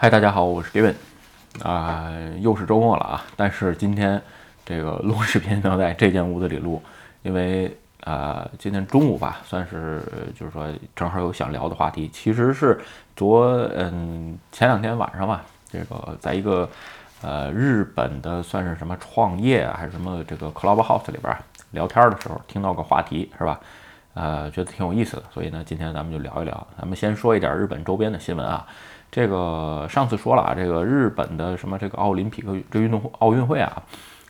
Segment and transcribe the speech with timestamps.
[0.00, 0.94] 嗨，大家好，我是 Gavin，
[1.60, 2.08] 啊，
[2.38, 4.22] 又是周末了啊，但是今天
[4.64, 6.80] 这个 录视频要在这间屋子里录，
[7.22, 10.00] 因为啊，今天中午吧，算是
[10.38, 12.78] 就是说正好有想聊的话题，其实是
[13.16, 16.70] 昨嗯前两天晚上吧，这个在一个
[17.20, 21.36] 呃日本的算是什么创业还是什么这个 Clubhouse 里边
[21.72, 23.58] 聊天的时候听到个话题是吧？
[24.14, 26.66] 呃，觉得挺有意思的，所以呢，今天咱们就聊一聊。
[26.78, 28.64] 咱们先说一点日本周边的新闻啊。
[29.10, 33.82] 这个上次说了啊，这个日本的什么这个奥林匹克这运动奥运会啊，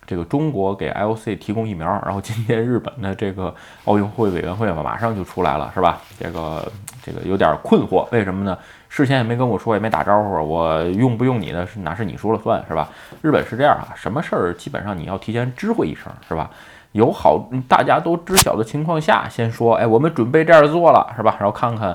[0.06, 3.52] 这个中国给 IOC 提供疫苗，然后今天日本的这个
[3.84, 5.98] 奥运会委员会嘛，马上就出来了，是吧？
[6.18, 6.72] 这个
[7.02, 8.56] 这个有点困惑，为什么呢？
[8.88, 12.88] 事先也没跟我说，也没打招呼，我用不用你的是哪是你说了算，是吧？
[13.20, 16.48] 日本是这样啊，什么事儿基本上你要提前知会一声，是吧？
[16.92, 21.36] 有好大家都知晓的情况下，先说，哎，我们准备这样做了，是吧？
[21.40, 21.94] 然后看看。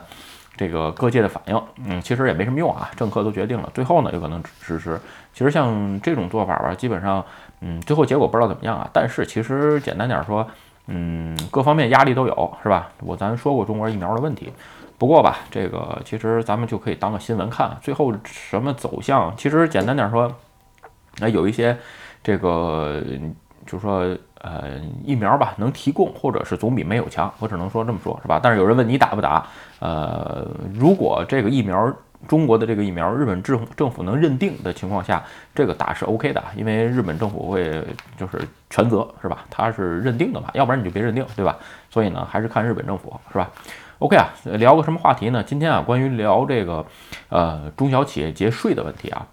[0.63, 2.89] 这个各界的反应，嗯，其实也没什么用啊。
[2.95, 4.97] 政客都决定了，最后呢，有可能实施。
[5.33, 7.21] 其实像这种做法吧，基本上，
[7.59, 8.89] 嗯，最后结果不知道怎么样啊。
[8.93, 10.47] 但是其实简单点说，
[10.87, 12.89] 嗯，各方面压力都有，是吧？
[12.99, 14.53] 我咱说过中国疫苗的问题，
[14.97, 17.77] 不过吧，这个其实咱们就可以当个新闻看。
[17.81, 20.33] 最后什么走向，其实简单点说，
[21.19, 21.77] 那有一些
[22.23, 23.03] 这个，
[23.65, 24.17] 就是说。
[24.43, 28.37] 呃，疫苗吧，能提供或者是总比没有强，我只能说这么说，是吧？
[28.43, 29.47] 但是有人问你打不打？
[29.79, 31.89] 呃，如果这个疫苗，
[32.27, 35.23] 中国的这个疫苗，日本政政府能认定的情况下，
[35.55, 37.81] 这个打是 OK 的，因为日本政府会
[38.17, 38.37] 就是
[38.69, 39.45] 全责，是吧？
[39.49, 41.57] 他是认定的嘛，要不然你就别认定，对吧？
[41.89, 43.49] 所以呢，还是看日本政府，是吧
[43.99, 45.41] ？OK 啊，聊个什么话题呢？
[45.41, 46.85] 今天啊，关于聊这个
[47.29, 49.25] 呃中小企业节税的问题啊。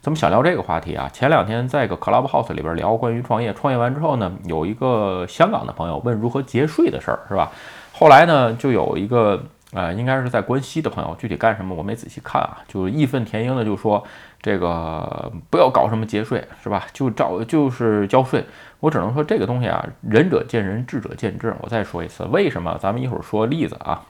[0.00, 1.08] 咱们想聊这个话题啊？
[1.12, 7.50] 前两天在一个 Clubhouse 里边聊关于创业，创业完之后呢，有一个香港的朋友问如何节税的事儿，是吧？
[7.92, 14.02] 后来呢，就有一个呃，应该是在关西的朋友，具体干什么我没仔细看啊，就义愤填膺的就说
[14.40, 16.86] 这个不要搞什么节税，是吧？
[16.92, 18.44] 就照就是交税。
[18.78, 21.52] 我只能说这个东西啊，仁者见仁，智者见智。
[21.60, 22.78] 我再说一次，为什么？
[22.80, 24.00] 咱们一会儿说例子啊，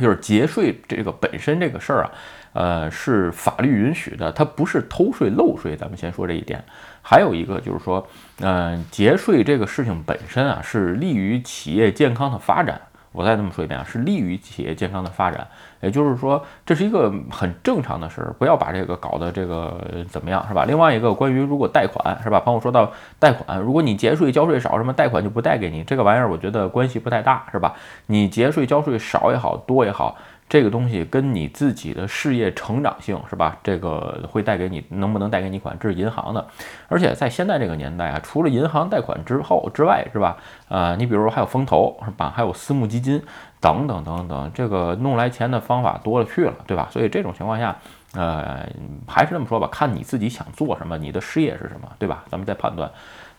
[0.00, 2.10] 就是节税这个本身这个事儿啊。
[2.52, 5.76] 呃，是法律允许的，它不是偷税漏税。
[5.76, 6.60] 咱们先说这一点。
[7.00, 8.04] 还有一个就是说，
[8.40, 12.80] 嗯，节税这个事情本身啊，是利于企业健康的发展。
[13.12, 15.46] 我再这么说一遍啊，是利于企业健康的发展。
[15.80, 20.64] 也就是说，这是一个很正常的事儿，不要把这个搞得这个怎么样，是吧？
[20.64, 22.38] 另外一个关于如果贷款，是吧？
[22.38, 27.74] 朋友说到贷款，如果你节税交税少，什么贷款就不贷给你，这个玩意儿我觉得关系不太大，是吧？
[28.06, 30.16] 你节税交税少也好多也好。
[30.50, 33.56] 这个东西跟你自己的事业成长性是吧？
[33.62, 35.76] 这个会带给你能不能带给你款？
[35.78, 36.44] 这是银行的，
[36.88, 40.36] 而且在现在这个年代啊，除了银行贷款之后之外，是吧？
[40.66, 42.32] 呃，你比如说还有风投是吧？
[42.34, 43.22] 还有私募基金
[43.60, 46.88] 等等等等，这个弄来钱的方法多了去了，对吧？
[46.90, 47.76] 所以这种情况下，
[48.14, 48.68] 呃，
[49.06, 52.24] 还是那么说吧，看你自己想做什么，你的事业是什么，对吧？
[52.28, 52.90] 咱们再判断。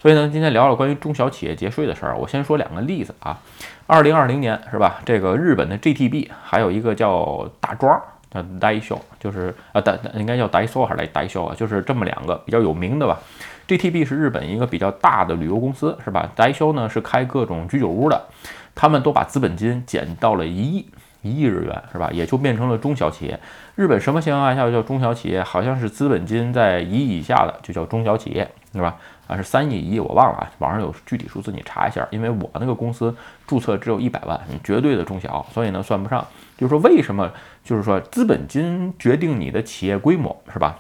[0.01, 2.17] 所以呢，今天聊聊关于中小企业节税的事儿。
[2.17, 3.37] 我先说两个例子啊。
[3.85, 4.99] 二零二零年是吧？
[5.05, 8.01] 这个日本的 GTB，还有一个叫大庄，
[8.31, 11.27] 叫 d a i s o 就是啊，大应该叫 d a i s o 还是 d a i
[11.27, 11.55] s o 啊？
[11.55, 13.19] 就是这么两个比较有名的吧。
[13.67, 18.19] GTB 是日本一个比较大的旅游公司是吧 d a i s o 呢是开各种居酒屋的，
[18.73, 20.87] 他们都把资本金减到了一亿。
[21.23, 22.09] 一亿日元是吧？
[22.11, 23.39] 也就变成了中小企业。
[23.75, 25.43] 日本什么情况下叫中小企业？
[25.43, 28.97] 好像是资本金在一亿以下的就叫中小企业，是吧？
[29.31, 32.05] 啊，是三亿一亿我忘了啊，网上有具体数字你查一下。
[32.11, 33.15] 因为我那个公司
[33.47, 36.25] 注册只有一百万，绝对的中小，所以呢算不上。
[36.57, 37.31] 就是说为什么？
[37.63, 40.77] 就是说资本金决定你的企业规模，是吧？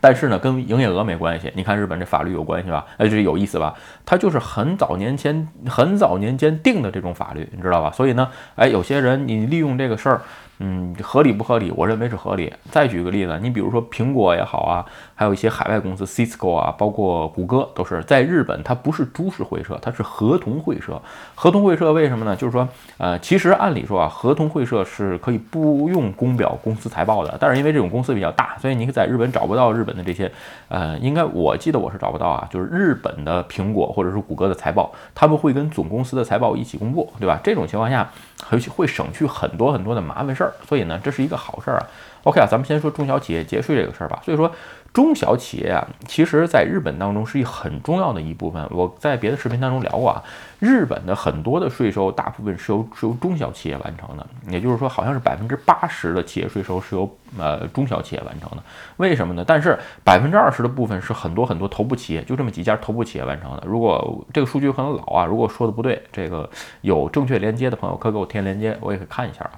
[0.00, 1.52] 但是呢，跟营业额没关系。
[1.54, 2.86] 你看日本这法律有关系吧？
[2.96, 3.74] 哎，这有意思吧？
[4.06, 7.90] 它就是很早年前、很早年间定的这种法律，你知道吧？
[7.90, 10.22] 所以呢，哎，有些人你利用这个事儿。
[10.62, 11.72] 嗯，合理不合理？
[11.74, 12.52] 我认为是合理。
[12.70, 14.84] 再举个例子，你比如说苹果也好啊，
[15.14, 21.00] 还有一些海外公司，Cisco 啊，包括谷歌，都是在日本，它不是株式会社，它是合同会社。
[21.34, 22.36] 合同会社为什么呢？
[22.36, 30.30] 就是说，呃，其实按理说啊，合同会社是可以不用公表公司财报的，但是因为这种公司比较大，所以你在日本找不到日本的这些，
[30.68, 37.40] 呃，应该我记得我是找不到啊，就是日本的苹果或者是谷歌的财报，他们会跟总公司的财报一起公布，对吧？
[37.42, 38.10] 这种情况下，
[38.48, 40.52] 会会省去很多很多的麻烦事儿。
[40.68, 41.86] 所以呢，这是一个好事儿啊。
[42.24, 44.20] OK 啊，咱们先说中小企业节税这个事儿吧。
[44.24, 44.50] 所以说，
[44.92, 48.66] 中小企业啊，其实在日本当中是一很重要的一部分。
[48.70, 50.22] 我在别的视频当中聊过啊，
[50.58, 57.08] 日本的很多的税收大部分是由是由中小企业完成的，也就是说，好像是百分之八十的企业税收是由
[57.38, 58.62] 呃中小企业完成的。
[58.96, 59.44] 为什么呢？
[59.46, 63.62] 但是百分之二十的部分是很多很多头部企业，就这么几家头部企业完成的。
[63.64, 66.50] 如果这个数据可能老啊，如果说的不对，这个
[66.80, 69.52] 有正确连接的朋友可以给我填连接，我也可以看一下啊。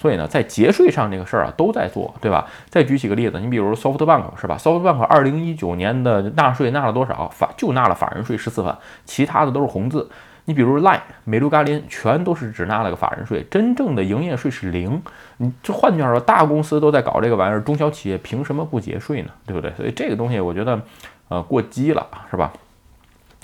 [0.00, 2.46] 所以呢，在节税上这个事儿啊都在做，对吧？
[2.70, 7.28] 再举几个例子，你比如 SoftBank 是吧？SoftBank 二零一九年的纳税纳了多少？
[7.28, 10.08] 法就纳了法人税十四万，其他的都是红字。
[10.46, 15.02] 你比如 Line、美卢嘎林，全都是只纳了个法人税，真正的营业税是零。
[15.36, 19.30] 你这换句话说，大公司都在搞这个玩意儿，中小企业凭什么不节税呢？
[19.46, 19.70] 对不对？
[19.76, 20.80] 所以这个东西我觉得，
[21.28, 22.50] 呃，过激了，是吧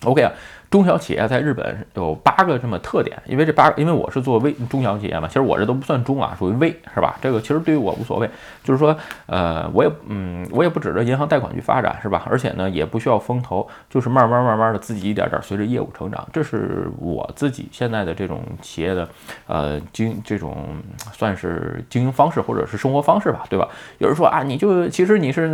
[0.05, 0.33] ？OK 啊。
[0.69, 7.17] 中小企业在日本有八个这么特点，因为这八个，因为我是做微中小企业嘛，其实我这都不算中啊，属于微，是吧？
[7.23, 8.29] 这个其实对于我无所谓，
[8.65, 8.95] 就是说，
[9.27, 12.27] 呃，我也，嗯，我也不指着银行贷款去发展，是吧？
[12.29, 19.09] 而且呢，也不需要风投，就是慢慢慢慢的自己一点点随着业务成长，这是我自己现在的这种企业的，
[19.47, 20.57] 呃，经这种
[21.13, 23.69] 算是经营方式或者是生活方式吧，对吧？
[23.99, 25.47] 有人说啊，你就其实你是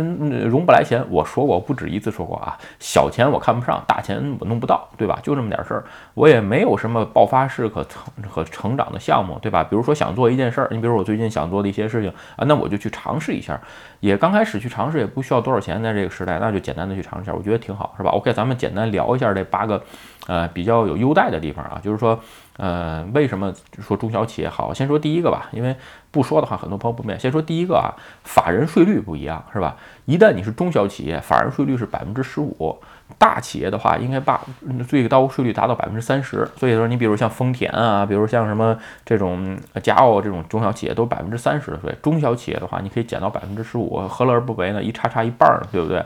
[0.45, 4.89] 融不来钱，我说过不止一次说过啊，小钱我看不上，大钱我弄不到。
[5.03, 5.19] 对吧？
[5.21, 5.83] 就这么点事儿，
[6.13, 8.01] 我也没有什么爆发式可成
[8.33, 9.61] 可成长的项目，对吧？
[9.61, 13.59] 比如说想做一件事儿，你比如我最近想做的一些事情啊，那我就去尝试一下，
[13.99, 19.83] 也刚开始去尝试也不需要多少钱，在这个时代，那就简单的去尝试一下，我觉得挺好，是吧？OK，咱们简单聊一下这八个
[20.27, 22.17] 呃比较有优待的地方啊，就是说
[22.57, 24.73] 呃为什么说中小企业好？
[24.73, 25.75] 先说第一个吧，因为
[26.11, 27.19] 不说的话很多朋友不明白。
[27.19, 29.75] 先说第一个啊，法人税率不一样，是吧？
[30.05, 32.77] 一旦你是中小企业，法人税率是百分之十五。
[33.19, 34.41] 大企业的话，应该把
[34.87, 36.49] 最高税率达到百分之三十。
[36.57, 38.75] 所以说，你比如像丰田啊，比如像什么
[39.05, 41.93] 这种佳奥这种中小企业，都百分之三十的税。
[42.01, 44.81] 中小企业的话，你可以减到百分之十五，何乐而不为呢？
[44.81, 46.03] 一差差一半呢，对不对？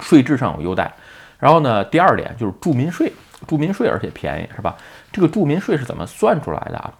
[0.00, 0.92] 税制上有优待。
[1.38, 3.10] 然后呢，第二点就是住民税，
[3.46, 4.76] 住民税而且便宜，是吧？
[5.12, 6.92] 这个住民税是怎么算出来的啊？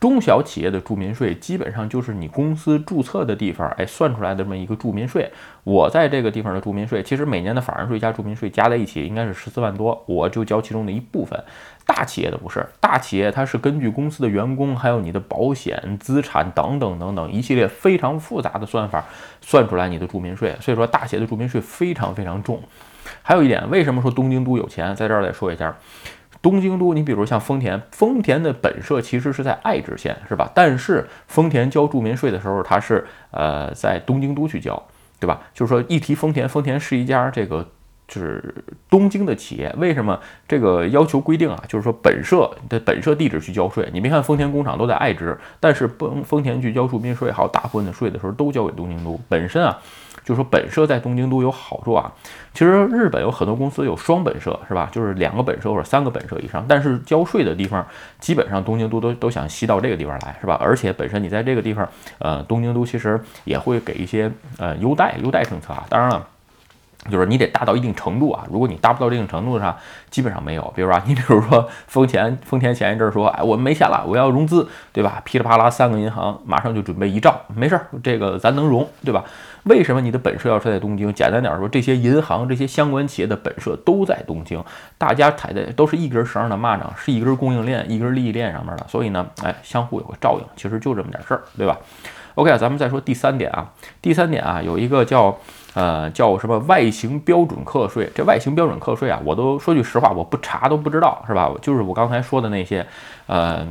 [0.00, 5.30] 中小企业的住民税基本上就是你公司注册的地方，哎，算出来的这么一个住民税。
[5.62, 11.40] 我在这个地方的住民税，其实每年的法人税加住民税加在一起应该是十四万多，我就交其中的一部分。
[11.86, 19.04] 大企业的不是，大企业它是根据公司的员工，还有你的保险资产等等等等一系列非常复杂的算法
[19.40, 20.56] 算出来你的住民税。
[20.60, 22.60] 所以说大企业的住民税非常非常重。
[23.20, 24.96] 还有一点，为什么说东京都有钱？
[24.96, 25.76] 在这儿再说一下。
[26.40, 30.50] 东京都，你比如像丰田，丰田的本社其实是在爱知县，是吧？
[30.52, 34.82] 但是丰田交住民税的时候，它是呃在东京都去交，
[35.20, 35.42] 对吧？
[35.54, 37.70] 就是说一提丰田，丰田是一家这个
[38.08, 38.54] 就是
[38.90, 41.64] 东京的企业，为什么这个要求规定啊？
[41.66, 43.88] 就是说本社的本社地址去交税。
[43.92, 49.78] 你别看丰田工厂都在爱知，但是丰丰田去交住民税，还有大部分的税的时候都交给东京都本身啊。
[50.24, 52.12] 就是说本社在东京都有好处啊，
[52.54, 54.88] 其实日本有很多公司有双本社，是吧？
[54.92, 57.84] 就是两个本社或者三个本社以上，但是交税的地方
[58.20, 60.56] 基本上东京都都都想吸到这个地方来，是吧？
[60.60, 61.88] 而且本身你在这个地方，
[62.18, 66.28] 呃，东京都其实也会给一些呃优待优待政策啊，当然了。
[67.10, 69.76] 就是你得达到一定程度啊，如果你达不到这定程度上，
[70.08, 70.72] 基本上没有。
[70.76, 75.20] 比如说，你比如说丰田，丰田前一阵说，哎，我们没钱了，我要融资，对吧？
[75.24, 79.24] 噼里啪啦三个银行马上就准备一兆，没事儿，这个咱能融，对吧？
[79.64, 81.12] 为什么你的本社要设在东京？
[81.12, 84.62] 简单点说，这些银行、这些相关企业的本社都在东京，
[84.96, 91.76] 大家踩在都是一根绳上的蚂蚱，是一根供应链、一根利益链上面的，所以呢，哎，相互有个照应，其实就这么点事儿，对吧
[92.36, 95.36] ？OK，咱们再说第三点啊，第三点啊，有一个叫。
[95.74, 98.10] 呃，叫什么外形标准课税？
[98.14, 101.50] 这外形标准课税啊，我都说句实话，我不查都不知道，是吧？
[101.62, 102.86] 就是我刚才说的那些，
[103.26, 103.66] 呃，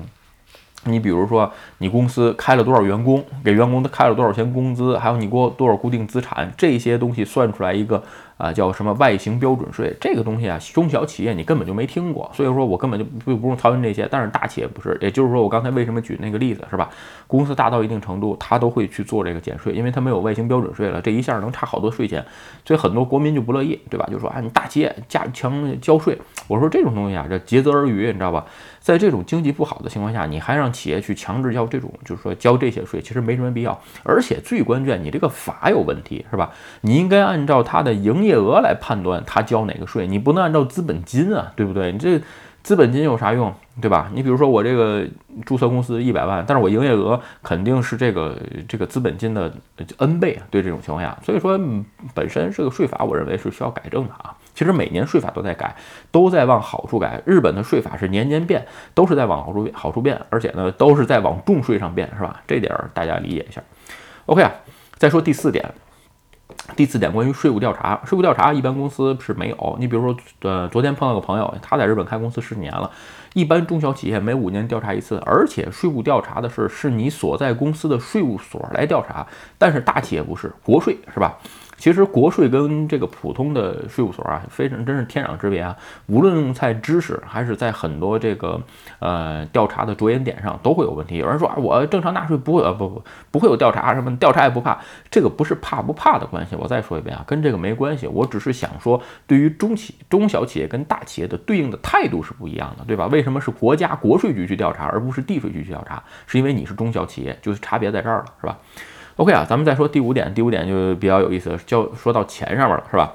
[0.85, 8.01] 你比如说你公司开了多少员工，给员工开了多少钱工资，还有你给我多少固定资产，这些东西算出来一个。
[8.41, 9.95] 啊，叫什么外形标准税？
[10.01, 14.07] 这个东西啊，中小企业你根本就没听过，所以说我根本就不不用操心这些。
[14.09, 16.89] 但是大企业不是，也就是说我刚才为什么举那个例子是吧？
[17.27, 22.25] 公司大到一定程度，他都会去做这个减税，因为他没有外形标准税了，这一下能差好多税钱，
[22.65, 24.07] 所以很多国民就不乐意，对吧？
[24.11, 26.17] 就说啊，你大企业加强交税，
[26.47, 28.45] 我说这种东西啊，这竭泽而渔，你知道吧？
[28.79, 33.79] 在这种经济不好的情况下，你还让企业去强制要这种，就是说交这些税，其实没什么必要。
[34.03, 36.51] 而且最关键，你这个法有问题，是吧？
[36.81, 41.91] 你应该按照它的营业业额来判断他交哪个税，你不能按照资本金啊，对不对？
[41.91, 42.19] 你这。
[42.63, 44.11] 资本金有啥用，对吧？
[44.13, 45.03] 你比如说我这个
[45.47, 49.51] 注册公司一百万，但是我营业额肯定是这个这个资本金的
[49.97, 50.45] N 倍啊。
[50.51, 51.59] 对这种情况下，所以说
[52.13, 54.37] 本身这个税法，我认为是需要改正的啊。
[54.53, 55.75] 其实每年税法都在改，
[56.11, 57.19] 都在往好处改。
[57.25, 62.43] 日本的税法是年年变，都是在往好处好处变，而且呢都是在往重税上变，是吧？
[62.45, 63.59] 这点儿大家理解一下。
[64.27, 64.51] OK 啊，
[64.99, 65.67] 再说第四点。
[66.75, 69.77] 第四点，关于税务调查，税务调查一般公司是没有。
[69.79, 72.89] 你比如说，呃，昨天碰到个朋友，他在日本开公司十几年了，
[73.33, 79.25] 一般中小企业每五年调查一次，而且税务调查的是是你所在公司的税务所来调查，
[79.57, 81.37] 但是大企业不是国税是吧？
[81.81, 85.75] 其实国税跟这个普通的税务所啊，非常真是天壤之别啊！
[86.05, 88.61] 无论在知识还是在很多这个
[88.99, 91.17] 呃调查的着眼点上，都会有问题。
[91.17, 96.55] 有人说啊，我正常纳税不会呃不不不会有调查什么调查也不怕，这个不是怕不怕的关系。
[96.55, 98.05] 我再说一遍啊，跟这个没关系。
[98.05, 103.07] 我只是想说，对于中企中小企业跟大企业的对应的态度是不一样的，对吧？
[103.07, 106.03] 为什么是国家国税局去调查，而不是地税局去调查？
[106.27, 108.55] 是因为你是中小企业，就是差别在这儿了，是吧
[109.21, 113.13] ？OK 啊，咱们再说第五点，第五点就比较有意思，交说到钱上面了，是吧？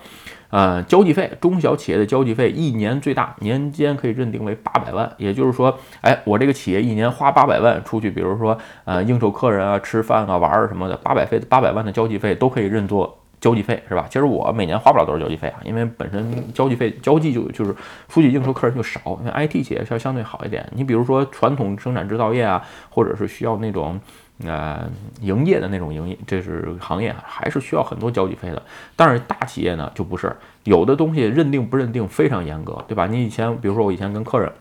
[0.51, 14.07] 呃，交际费，中小企业的交际费一年最大年间可以认定为八百万，也就是说，哎，我这个企业一年花八百万出去，比如说呃应酬客人啊、吃饭啊、玩儿什么的，八百费八百万的交际费都可以认作交际费，是吧？
[14.09, 17.75] 其实我每年花不了多少交际费啊，因为本身交际费交际就就是
[18.09, 20.65] 出去应酬客人就少，因为 IT 企业相相对好一点。
[20.77, 23.99] 你比如说传统生产制造业啊，或者是需要那种。
[24.45, 24.87] 呃，
[25.23, 28.62] 营业的那种营业，这是行业，还是需要很多交际费的。
[28.95, 33.07] 但是大企业呢，就不是，有的东西认定不认定非常严格，对吧？
[33.07, 34.52] 你以前，比如说我以前跟客人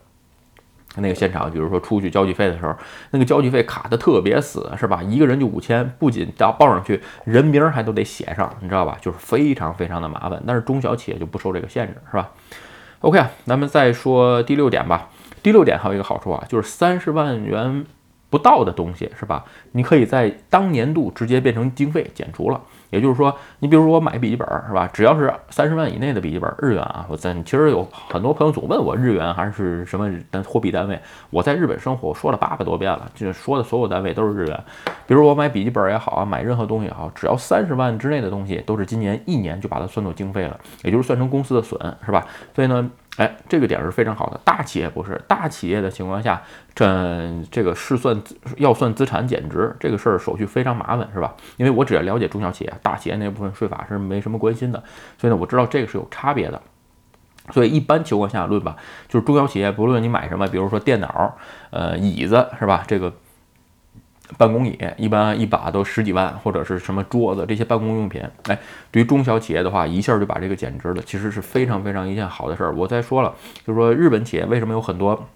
[0.96, 2.74] 那个现场，比如说出去交际费的时候，
[3.12, 5.03] 那个交际费卡的特别死，是吧？
[5.03, 8.98] 一个人就五千，不仅要报上去，人名还都得写上，你知道吧？
[9.01, 10.41] 就是非常非常的麻烦。
[10.48, 12.32] 但是中小企业就不受这个限制，是吧
[13.01, 15.10] ？OK 啊，咱们再说第六点吧。
[15.44, 17.86] 第六点还有一个好处啊，就是三十万元。
[18.36, 19.46] 不到的东西是吧？
[19.72, 22.62] 你可以在当年度直接变成经费减除了。
[22.96, 24.90] 也就是说，你比如说我买笔记本是吧？
[24.94, 30.98] 只要是三十万以内的笔记本，日元啊，我在其实有很多朋友总问我日元还是什么单货币单位。
[31.30, 34.64] 我在日本生活，我说了八百多遍了，就说的所有单位都是日元。
[35.06, 42.25] 比如我买笔记本也好啊，买任何东西也好，只要三十万之内的东西，都是今年一年就把它算作经费了，也就是算成公司的损，是吧？
[42.56, 42.90] 所以呢。
[43.18, 44.38] 哎，这个点是非常好的。
[44.44, 46.42] 大企业不是大企业的情况下，
[46.74, 48.22] 这这个试算
[48.58, 51.34] 要算资产减值这个事儿手续非常麻烦，是吧？
[51.56, 54.84] 因为我只要了解中小企业，大企业那部分税法是没什么关心的，
[55.18, 56.62] 所以呢，我知道这个是有差别的。
[57.51, 58.77] 所以一般情况下论吧，
[59.08, 61.36] 就是中小企业不论你买什么，比如说电脑、
[61.72, 62.84] 呃椅子，是吧？
[62.88, 63.12] 这个。
[64.39, 68.58] 办公椅一般一把都十几万，或者是什么桌子这些办公用品，哎，
[68.89, 72.74] 对于中小企业的话，一下就把这个减值了，其实是非常非常一件好的事儿。
[72.75, 73.32] 我再说了，
[73.63, 75.27] 就是说日本企业为什么有很多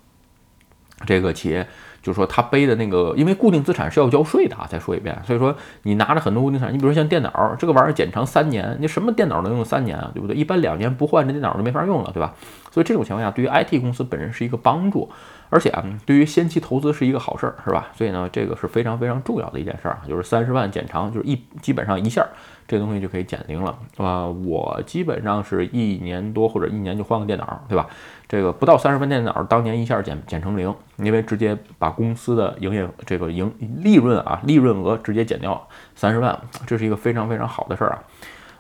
[1.06, 1.68] 这个企业。
[2.02, 4.66] 就是说，他背的那个，因为固定资产是要交税的啊。
[4.70, 5.54] 再说一遍，所以说
[5.84, 10.10] 你拿着很多固定资产，你比如说像电脑这个玩意儿，减长三年，你什么电脑能用三年啊？
[10.14, 10.34] 对不对？
[10.34, 12.34] 一般两年不换这电脑就没法用了，对吧？
[12.72, 15.12] 所以这种情况下，对于 IT 公司本身是一个帮助，
[15.50, 17.90] 而且啊，对于先期投资是一个好事儿，是吧？
[17.94, 22.26] 所以呢，这个是非常非常重要的一件事儿啊，就是三十万减长，就是一基本上一下。
[22.66, 24.28] 这东西就可以减零了啊！
[24.28, 27.88] 我基本上是一年多或者一年就换个电脑，对吧？
[28.30, 38.04] 这个不到三十万电脑，当年一下减减成零，因为直接把公司的营业这个营利润啊利润额直接减掉三十万，这是一个非常非常好的事儿啊。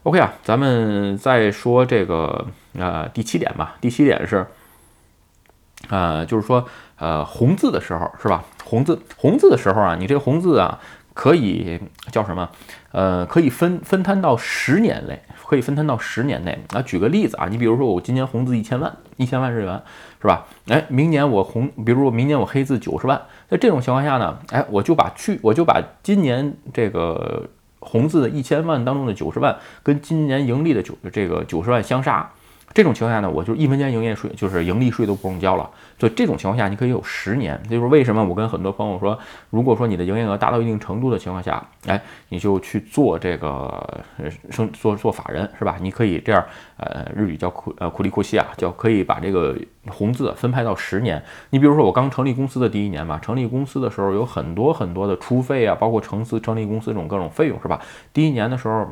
[0.02, 3.76] OK 啊，咱们再说这个呃第七点吧。
[3.80, 4.48] 第七点是，
[5.90, 8.44] 呃，就是说呃红字的时候是吧？
[8.64, 10.80] 红字红字的时候啊，你这个红字啊。
[11.12, 11.78] 可以
[12.14, 12.50] 叫什么？
[12.94, 16.56] 呃，可以分分摊到十年内，可以分摊到十年内。
[16.72, 19.82] 啊，举个例子啊，你比如说我今年红字一千万，一千万日元，
[20.22, 20.46] 是吧？
[20.68, 32.30] 哎，明年我红，比如说明年我黑字九十万，在这种情况下呢，哎，我就把去，我就把今年这个红字的一千万当中的九十万，跟今年盈利的九这个九十万相杀。
[32.74, 35.70] 这种情况下呢，我就一分钱营业税，就是盈利税都不用交了。
[35.98, 37.60] 所以这种情况下，你可以有十年。
[37.70, 39.18] 就是为什么我跟很多朋友说，
[39.50, 42.00] 如果说你的营业额达到一定程度的情况下，哎，
[42.30, 44.02] 你就去做这个
[44.50, 45.78] 生做做法人，是吧？
[45.82, 46.44] 你可以这样，
[46.78, 49.58] 呃，日语叫库呃库里库西啊，叫可以把这个
[49.88, 51.22] 红字分派到十年。
[51.50, 57.82] 你比如说我刚成立公司的第一年嘛，成立公司的时候有很多很多的出费啊，包括成司成立公司这种各种费用，是吧？
[58.14, 58.88] 第一年的时候。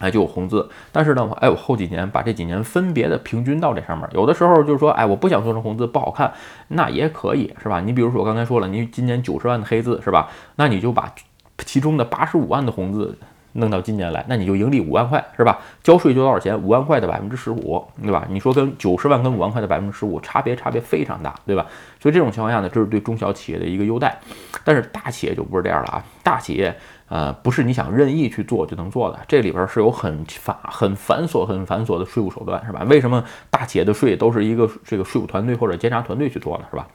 [0.00, 6.32] 哎，就有红字，但是呢，哎，我后几年把这几年分别的平均到这上面，有的时候就是说，哎，我不想做成红字，不好看，
[6.68, 7.80] 那也可以，是吧？
[7.80, 10.28] 你比如说我刚才说了，你今年九十万的黑字，是吧？
[10.56, 11.14] 那你就把
[11.58, 13.16] 其中的八十五万的红字。
[13.54, 15.60] 弄到今年来，那你就盈利五万块，是吧？
[15.82, 16.60] 交税就多少钱？
[16.60, 18.26] 五万块的百分之十五，对吧？
[18.28, 21.66] 你说跟九十万跟五万块的百分之十五差别差别非常大，对吧？
[22.00, 24.18] 所以这种情况下呢，这是对中小企业的一个优待，
[24.64, 26.04] 但是大企业就不是这样了啊！
[26.22, 26.76] 大企业，
[27.08, 32.84] 呃，不是你想任意去做就能做的，这里边是有很繁很繁琐很繁琐的税务手段，是吧？
[32.88, 36.64] 为什么大企业的税都是一个这个税务团队或者监察团队去做呢？
[36.70, 36.88] 是吧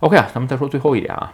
[0.00, 1.32] ？OK 啊，咱们再说最后一点啊。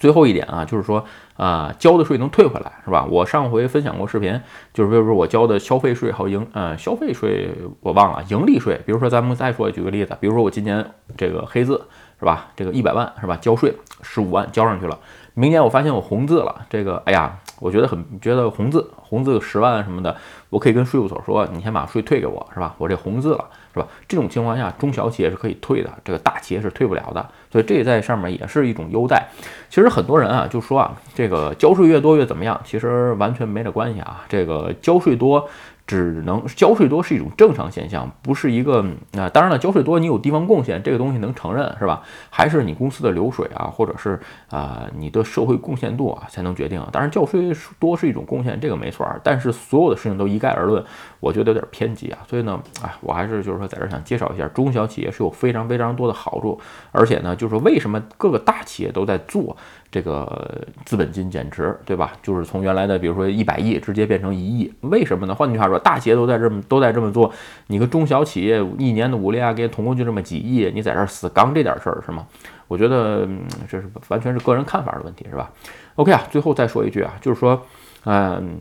[0.00, 1.04] 最后一点啊，就是说
[1.36, 3.06] 啊，交的税能退回来，是吧？
[3.08, 4.40] 我上回分享过视频，
[4.72, 10.84] 就是比如说我交的消费税还有盈呃消费税我忘了，盈利税，比如说咱们再说举个例子，比如说我今年
[11.16, 11.80] 这个黑字
[12.18, 14.98] 是吧，这个一百万是吧，交税十五万交上去了，
[15.34, 20.16] 明年我发现我红字了，这个哎呀，我觉得很觉得红字红字十万什么的，
[20.48, 22.74] 我可以跟税务所说，你先把税退给我，是吧？
[22.78, 23.44] 我这红字了。
[23.72, 23.86] 是吧？
[24.08, 29.28] 这种情况下，中小企业是可以退的，这个大企业是退不了的，所以这在上面也是一种优待。
[29.68, 32.60] 其实很多人啊就说啊，这个交税越多越怎么样？
[32.64, 35.48] 其实完全没这关系啊，这个交税多。
[35.90, 38.80] 只能交税多是一种正常现象，不是一个
[39.18, 39.28] 啊。
[39.28, 42.00] 当然了，交税多你有地方贡献，这个东西能承认是吧？
[42.30, 44.16] 还是你公司的流水啊，或者是
[44.50, 46.80] 啊你的社会贡献度啊才能决定。
[46.92, 49.04] 当然，交税多是一种贡献，这个没错。
[49.24, 50.84] 但是所有的事情都一概而论，
[51.18, 52.20] 我觉得有点偏激啊。
[52.28, 56.60] 所以呢，哎，我还是就是说在这想介绍一下，中小企业是有非常非常多的好处，
[56.92, 59.56] 而且呢，就是说为什么各个大企业都在做。
[59.90, 62.12] 这个资本金减值，对吧？
[62.22, 65.34] 就是从原来的比如说一百亿直接变成一亿，为什么呢？
[65.34, 67.32] 换句话说，大企业都在这么都在这么做，
[67.66, 72.26] 你个中小企业一年的五利啊给统共就这么几亿，你在这死扛这点事儿是吗？
[72.68, 73.28] 我觉得
[73.68, 75.50] 这是完全是个人看法的问题，是吧
[75.96, 77.60] ？OK 啊，最后再说一句啊，就是说，
[78.04, 78.60] 嗯。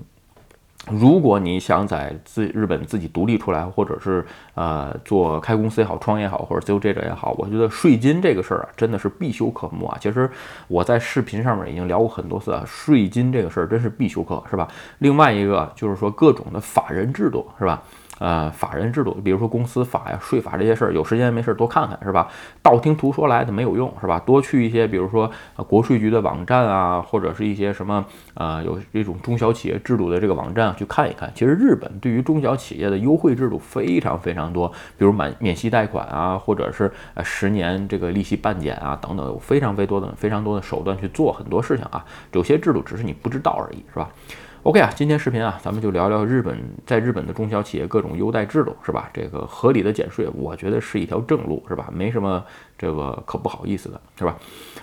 [0.87, 9.97] 如果你想在自日本自己独立出来，或者是呃做开公司也好，创业也好，或者自由职业者也好，我觉得税金这个事儿啊，真的是必修科目啊。
[9.99, 10.29] 其实
[10.67, 14.67] 我在视频上面已经聊过很多次啊，税金这个事儿真是必修课，是吧？
[14.99, 17.83] 另外一个就是说各种的法人制度，是吧？
[18.19, 22.27] 呃，法人制度，比如说公司法呀、税法这些事儿，有时间没事儿多看看，是吧？
[22.61, 24.19] 道听途说来的没有用，是吧？
[24.19, 25.31] 多去一些，比如说
[25.67, 31.31] 国税局的网站啊，或者是一些什么啊，有这种中小企业制度的这个网站去看一看。
[31.33, 42.05] 其实日本对于中小企业的优惠制度非常非常多，比如满免息贷款啊，或者是呃十年这个利息半减啊等等，有非常非常多的非常多的手段去做很多事情啊。
[42.33, 44.09] 有些制度只是你不知道而已，是吧
[44.63, 49.09] ？OK 啊，今天视频啊，咱们就聊聊日本在日本的中小企业各种优待制度，是吧？
[49.13, 51.89] 这个合理的减税，我觉得是一条正路，是吧？
[51.93, 52.43] 没什么
[52.77, 54.37] 这个可不好意思的，是吧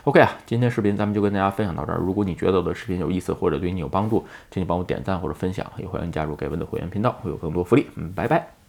[0.05, 1.99] ？OK 啊，今天视频咱们就跟大家分享到这儿。
[1.99, 7.87] 如果你觉得我的视频有意思或者对你有帮助，请你帮我点赞或者分享，也欢迎加入盖文的会员频道，会有更多福利。
[7.97, 8.66] 嗯，拜拜。